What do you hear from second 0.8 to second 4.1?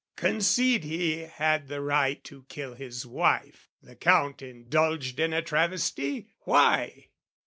he had the right to kill his wife: The